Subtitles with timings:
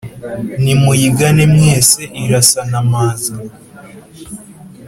[0.63, 3.35] nimuyigane mwese irasa na maza.